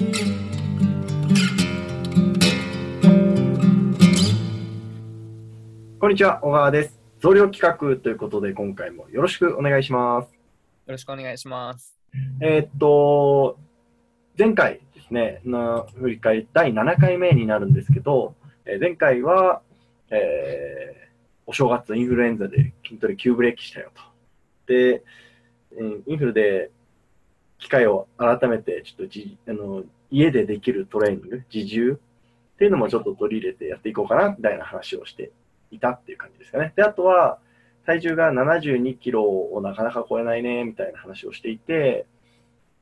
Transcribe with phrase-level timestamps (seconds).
[0.00, 0.04] こ
[6.08, 6.98] んにちは、小川です。
[7.20, 10.32] 増量企画ということで、今回もよろしくお願いします。
[10.32, 11.98] よろしくお願いします。
[12.40, 13.58] えーっと、
[14.38, 19.60] 前回ですね、の振り返り第7回目になるんですけど、えー前回は、
[20.08, 21.00] えー
[21.44, 24.02] お正月インフルエンザで筋トレ急ブレーキしたよと。
[24.66, 25.02] で、
[25.76, 26.70] うんインフルで
[27.60, 35.30] 機会を改めて、ちょっとじあの家でできるトレーニング、自重っていうのもちょっと取り入れてやっていこうかな、みたいな話をして
[35.70, 36.72] いたっていう感じですかね。
[36.74, 37.38] で、あとは、
[37.86, 42.06] 体重が72キロをなかなか超えないね、みたいな話をしていて、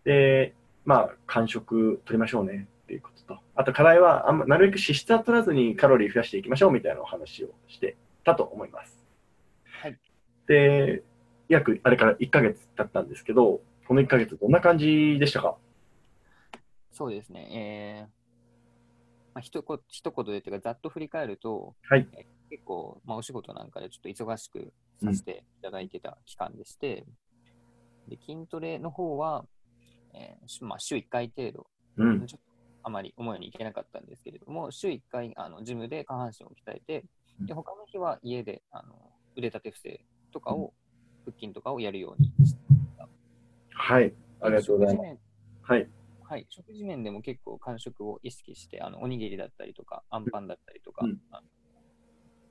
[0.05, 8.99] で、まあ、間食取りましょうねっていうことと、あと課題はあんま、なるべく脂質は取らずにカロリー増やしていきましょうみたいなお話をしてたと思います。
[9.83, 9.99] はい。
[10.47, 11.03] で、
[11.49, 15.57] 約あれから1ヶ月経ったんですけど、この1ヶ月どんな感じでしたか？
[16.93, 17.49] そうですね。
[17.51, 18.09] えー
[19.35, 24.73] まあ、一言一言でというか、ざっと振り返ると、はいえー結構、まあ、お仕事なんかでちょっと忙しく
[25.05, 27.05] させていただいてた期間でして、
[28.09, 29.45] で筋トレの方は、
[30.15, 31.67] えーしまあ、週1回程度、
[31.99, 32.27] うん。
[32.27, 32.47] ちょっと
[32.85, 37.05] あまり思うようにいけなかったんですけれども、週1回あのジムで下半身を鍛えて、
[37.41, 38.95] で他の日は家であの
[39.37, 40.01] 腕立て伏せ
[40.33, 40.73] とかを、
[41.27, 42.61] 腹筋とかをやるようにして
[43.79, 44.13] はい。
[44.41, 45.19] ありがとうございます。
[45.63, 45.89] はい。
[46.25, 51.19] はい、食事面でも結構間食を意識して、あのおにぎりだったりとか、あんパンだったりとか、うん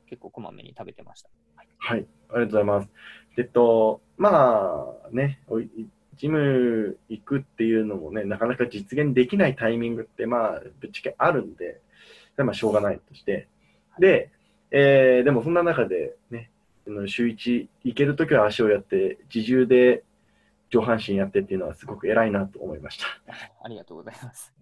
[0.09, 1.29] 結構こまめに食べてました。
[1.57, 2.89] はい、はい、ありがとうございます。
[3.37, 5.41] えっと、まあね、
[6.15, 11.81] ジム行くっていうのもね、なかなか実現できないタイミングって、まあ、ぶっちゃけあるんで、
[12.35, 13.49] それはまあしょうがないとして。
[13.99, 14.31] で、
[14.71, 16.51] えーでもそんな中でね、
[17.07, 20.03] 週1行けるときは足をやって、自重で
[20.69, 23.05] 上半身やってっていうのはすごく偉いなと思いました。
[23.63, 24.53] ありがとうございます。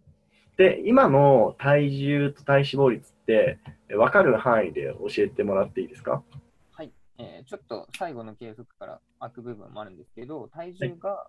[0.58, 6.24] で、今の体重と体脂肪率って、分かる範囲で教えてもらっていいですか？
[6.72, 11.28] はい、えーちょっと最後の計測から開く部分もあるんですけど、体重が、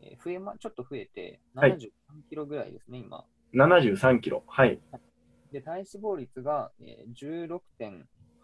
[0.00, 1.88] えー増えま、ちょっと増えて、はい73
[2.28, 3.24] キロぐらいですね、今。
[3.54, 4.44] 73キロ。
[4.46, 4.78] はい。
[5.50, 7.48] で、体脂肪率が、えー、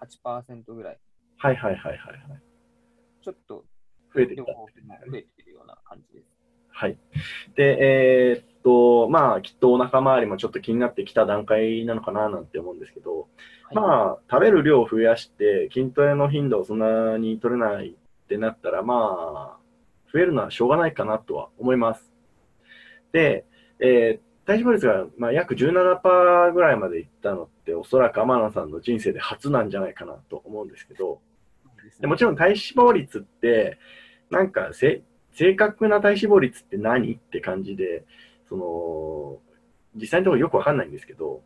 [0.01, 0.99] 16.8%ぐらい。
[1.37, 2.43] はいはいはいはいはい。
[3.23, 3.65] ちょっと
[4.15, 4.67] 増えてきた両方
[5.11, 6.27] 増えてるような感じです。
[6.71, 6.99] はい。
[7.57, 13.29] で、えーっと、まあ、きっとお腹周りもちょっと気になってきた段階なのかななんて思うんですけど、
[13.65, 19.59] はい、まあ、食べる量を増やして、筋トレの頻度をそんなに取れないってなったら、まあ、
[20.13, 22.13] 増えるのはしょうがないかなとは思います。
[23.13, 23.45] で、
[23.81, 31.21] えー体脂肪率が、まあ、約17%ぐらいまでいったのって、おそらく天野さんの人生で初なんじゃないかなと思うんですけど、
[32.01, 33.79] でもちろん体脂肪率って、
[34.31, 35.03] なんかせ
[35.35, 37.15] 正確な体脂肪率って何？
[37.15, 38.05] って感じで、
[38.49, 39.39] その、
[40.01, 41.43] 実際のところよくわかんないんですけど、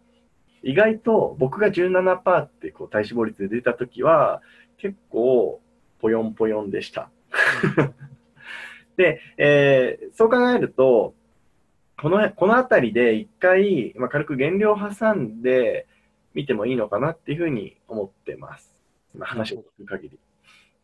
[0.62, 4.42] 意外と僕が17%ってこう体脂肪率で出たときは、
[4.76, 5.60] 結構
[6.00, 7.10] ぽよんぽよんでした。
[8.96, 11.14] で、えーそう考えると、
[12.00, 15.86] このこの辺りで一回、まあ、軽く減量挟んで
[16.34, 18.76] 見てもいいのかなっていうふうに思ってます。
[19.14, 20.18] 今話を聞く限り。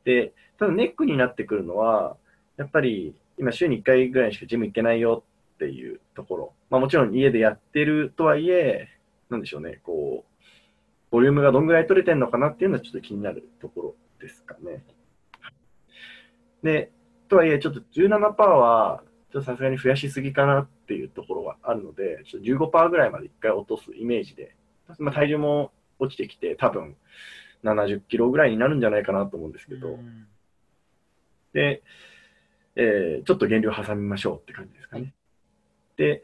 [0.04, 2.16] で、ただネックになってくるのは、
[2.56, 6.53] やっぱり今週に1回ぐらいしかジム行けないよっていうところ。
[6.70, 8.88] まあもちろん家でやってるとはいえ、
[9.28, 10.34] なんでしょうね、こう、
[11.10, 14.84] ボリュームがどんぐらい取れてるのかなっていうのはちょっと気になるところですかね。
[16.62, 16.91] で、
[17.28, 24.54] とはいえ、ちょっと17%は、ちょっとさすがに増やしすぎかなっていうところはあるので、ちょっと15%ぐらいまで1回落とすイメージで、
[24.98, 26.97] まあ、体重も落ちてきて、多分
[27.64, 30.26] 70キロぐらいになるんじゃないかなと思うんですけど、うん
[31.54, 31.82] で、
[32.76, 35.02] えーちょっと減量挟みましょうって感じですかね。
[35.02, 35.14] はい
[35.96, 36.22] で、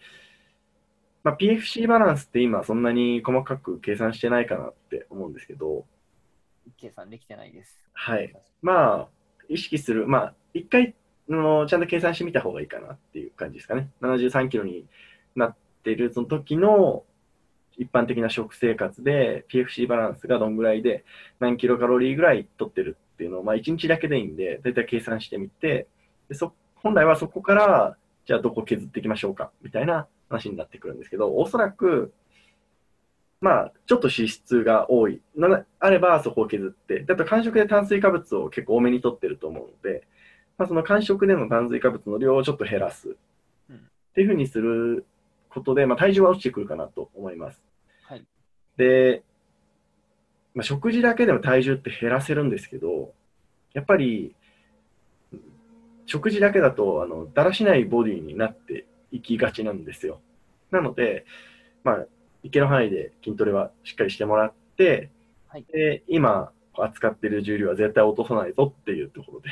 [1.22, 5.84] まあ、PFC バランスって今そんなに細かく計算してないかなって思うんですけど、
[6.76, 7.80] 計算できてないです。
[7.92, 8.32] はい。
[8.62, 9.08] まあ、
[9.48, 10.94] 意識する、まあ、一回
[11.28, 13.90] あのちゃんと計算してみた方がいいかなっていう感じですかね。
[14.00, 14.86] 73キロに
[15.36, 17.04] なってるその時の
[17.76, 21.04] 一般的な食生活で PFC バランスがどんぐらいで
[21.38, 25.86] 何キロカロリーぐらい取ってるっていうのを、まあ、1日だけでいいんで、だいたい計算してみて、
[26.30, 32.12] でそ本来はそこから、じゃあどこ削っていきましょうかみたいな話になってくるんですけど、おそらく、
[33.40, 40.06] まあ、ちょっと脂質が多いのがあればそこを削って、あと間食で炭水化物を結構多めに取ってると思うので、
[40.56, 43.16] まあ、その間食での炭水化物の量をちょっと減らす
[43.68, 45.06] うんっていうふうにする
[45.48, 47.62] ことで、まあ、体重は落ちてくるかなと思います。
[48.02, 48.24] はい。
[48.76, 49.22] で、
[50.54, 53.12] まあ、食事だけでも体重って減らせるんですけど、
[53.72, 54.34] やっぱり、
[56.10, 60.20] 食事だけだと、あの、だらしないボディになっていきがちなんですよ。
[60.72, 61.24] なので、
[61.84, 62.06] まあ、
[62.42, 65.10] いける範囲で筋トレはしっかりしてもらって、
[65.46, 69.50] はいで今扱っている重量は絶対落とさないぞっていうところで、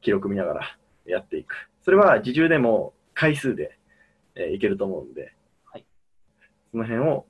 [0.00, 1.68] 記録見ながらやっていく。
[1.84, 3.76] それは自重でも回数で、
[4.34, 5.34] えーいけると思うんで、
[5.66, 5.84] はい
[6.70, 7.26] その辺を、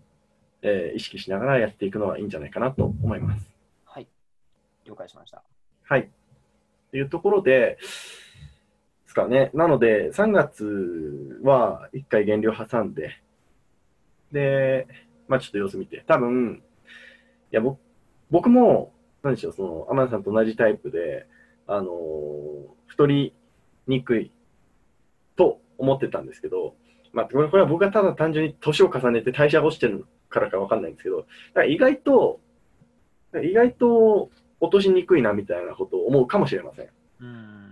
[0.63, 3.51] えー意識しながらやっていくのはいいんじゃないかなと思います。
[3.87, 4.07] はい。
[4.85, 5.43] 了解しました。
[5.83, 6.09] はい。
[6.93, 7.79] というところで、
[9.13, 9.51] ですかね。
[9.53, 13.21] なので、3月は1回減量挟んで、
[14.33, 14.87] で、
[15.29, 16.63] まあちょっと様子見て、多分、
[17.53, 17.61] いや、
[18.31, 21.27] 僕も、なんでしょう、その、天野さんと同じタイプで、
[21.67, 23.33] あのー太り
[23.87, 24.31] にくい
[25.35, 26.75] と思ってたんですけど、
[27.15, 31.29] まあ、これは僕がただ単純に年を重ねて代謝が落ちてるからかわかんないんですけど、だか
[31.61, 32.41] ら意外と、
[33.43, 34.31] 意外と
[34.61, 36.89] 落としにくいなみたいなことを思うかもしれません。
[37.21, 37.72] うん。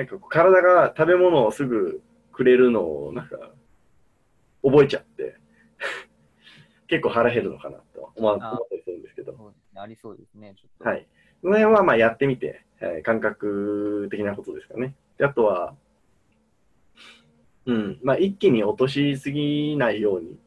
[0.00, 2.00] なんか体が食べ物をすぐ
[2.32, 3.36] くれるのをなんか
[4.62, 5.36] 覚えちゃって、
[6.88, 9.52] 結構腹減るのかなと思ったりするんですけど。
[9.74, 10.54] ありそうですね。
[10.78, 11.06] はい。
[11.42, 14.94] その辺はまあやってみて、えー感覚的なことですかね。
[15.18, 15.76] であとは、
[17.66, 20.38] うん、まあ一気に落としすぎないように、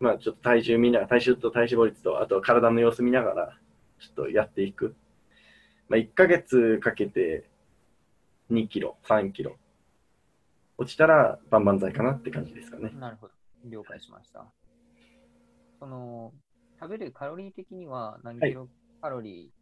[0.00, 3.58] まあちょっと体重見ながら、体重と体脂肪率と、あとは体の様子見ながら、
[4.00, 4.94] ちょっとやっていく。
[5.88, 7.50] まあ1ヶ月かけて
[8.52, 9.56] 2キロ、3キロ。
[10.78, 12.90] 落ちたら万々歳かなって感じですかね。
[12.98, 13.34] なるほど。
[13.64, 14.44] 了解しました。
[15.78, 16.32] その、
[16.80, 18.68] 食べるカロリー的には何はいキロ
[19.00, 19.52] カロリ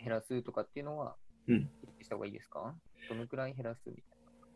[0.00, 1.16] ー減らすとかっていうのは、
[1.48, 1.68] うん
[2.04, 2.74] した方がいいですか？
[3.08, 4.04] どのくらい減らすみたい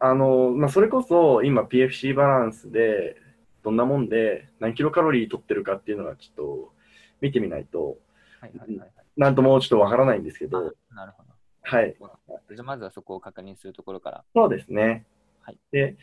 [0.01, 3.17] あの、まあ、それこそ今 PFC バランスで
[3.65, 6.73] どんなもんで何キロカロリー取ってるかっていうのはちょっと
[7.21, 7.99] 見てみないと、
[8.41, 8.49] な。
[8.49, 8.93] はいはいはい、はい。
[9.17, 11.28] なんともちょっとわからないんですけど、あなるほど。
[11.69, 11.95] はい。
[11.99, 14.25] じゃあまずはそこを確認するところから。
[14.35, 15.05] そうですね。
[15.43, 15.97] はいで、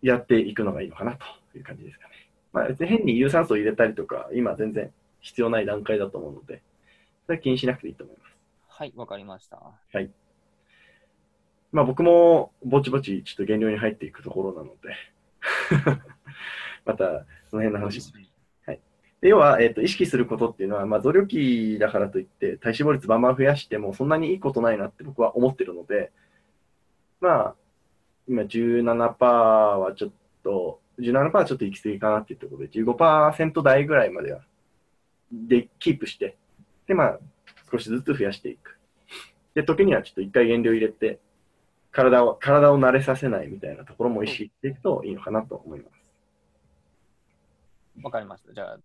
[0.00, 1.18] やっていくのがいいのかな
[1.52, 2.14] という感じですかね。
[2.52, 6.62] まあ、別に変に有酸素を入れたりとか、今全然必要ない段階だと思うので、
[7.26, 8.36] それは気にしなくていいと思います。
[8.68, 9.60] はい、わかりました。
[11.72, 14.94] まあ僕もぼちぼちちょっと減量に入っていくところなので、
[16.86, 18.00] またその辺の話
[19.20, 26.12] 要は、えっと意識することっていうのは、まあ、増量期だからといって体脂肪率バンバン増やしてもそんなにいいことないなって僕は思ってるので、
[27.20, 27.54] まあ、
[28.28, 30.10] 今17%はちょっ
[30.44, 34.42] と、17%はちょっと行き過ぎかなっていうところで、15%台ぐらいまでは、
[35.32, 36.36] で、キープして、
[36.86, 37.18] で、まあ、
[37.70, 38.78] 少しずつ増やしていく。
[39.54, 41.18] で、時にはちょっと一回減量入れて、
[41.90, 46.10] 体を、体を慣れさせないみたいなところも意識していくといいのかなと思います。
[48.02, 48.52] わかりました。
[48.52, 48.78] じゃあ、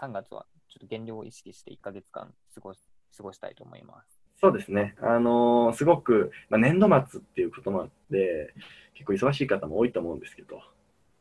[0.00, 4.18] 3月はちょっと減量を意識して1ヶ月間過ご過ごしたいと思います。
[4.40, 4.96] そうですね。
[5.00, 8.54] あのーすごく、まあ、年度末っていうこともあって、
[8.94, 10.60] 結構忙しい方も多いと思うんですけど、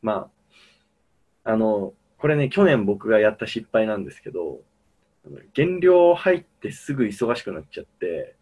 [0.01, 0.29] ま
[1.45, 4.61] あ、あのこれね、去年僕がやった失敗なんですけど、
[5.53, 8.35] 減量入ってすぐ忙しくなっちゃって、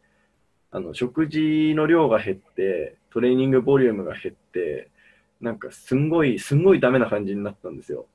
[0.71, 4.89] あの、食事の量が減って、トレーニングボリュームが減って、
[5.41, 8.05] なんかすんごい、すんごいダメな感じになったんですよ。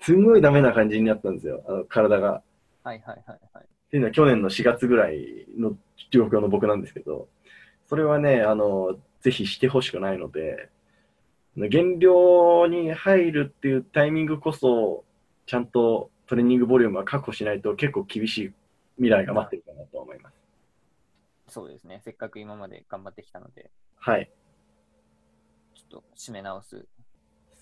[0.00, 2.42] すんごいダメな感じになったんですよ、あの体が。
[2.82, 3.64] はいはいはいはい。
[3.64, 5.76] っていうのは去年の4月ぐらいの
[6.10, 7.28] 状況の僕なんですけど、
[7.86, 10.70] それはね、あの、ぜひしてほしくないので、
[11.56, 15.04] 減量に入るっていうタイミングこそ、
[15.46, 18.52] ちゃんとトレーニングボリュームは確保しないと結構厳しい
[18.96, 20.36] 未来が待ってるかなと思います。
[21.48, 22.00] そうですね。
[22.04, 24.30] せっかく今まで頑張ってきたので、はい。
[25.74, 26.86] ちょっと締め直す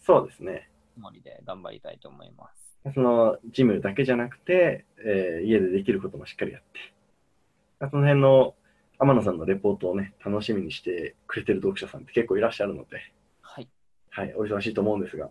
[0.04, 0.70] そうですね。
[0.98, 2.50] つもりで頑張りたいと思いま
[2.84, 2.92] す。
[2.94, 8.54] その、ジムだけじゃなくて、えー家でできることもしっかりやって、その辺の
[8.98, 13.68] 天野さんのレポートをね、楽しみにしてくれてる読者さんって結構いらっしゃるので、はい。
[14.10, 15.30] はい、お忙しいと思うんですが、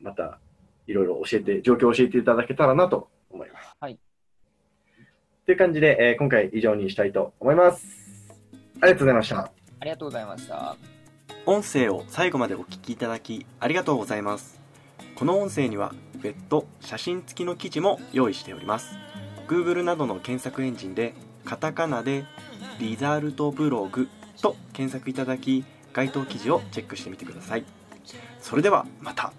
[0.00, 0.38] また
[0.86, 3.76] いろいろ教えて、状況を教えていただけたらなと思います。
[3.80, 3.98] はい。
[5.46, 7.86] という感じで、えー今回以上にしたいと思います。
[8.82, 9.52] ありがとうございました。
[9.80, 10.76] ありがとうございました。
[11.46, 14.59] 音声を最後までお聞きいただきありがとうございます
[15.20, 18.96] この音声には別途写真付きの記事も用意しております。
[19.48, 21.12] Google などの検索エンジンで
[21.44, 22.24] カタカナで
[22.78, 24.08] リザルトブログ
[24.40, 27.66] と検索いただき該当記事をチェックしてみてください。
[28.40, 29.34] それではまた。